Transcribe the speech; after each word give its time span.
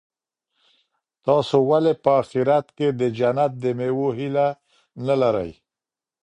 تاسي 1.25 1.57
ولي 1.69 1.93
په 2.03 2.11
اخیرت 2.21 2.65
کي 2.77 2.87
د 2.99 3.01
جنت 3.17 3.51
د 3.63 3.65
مېوو 3.77 4.07
هیله 4.19 4.47
نه 5.05 5.15
لرئ؟ 5.21 5.51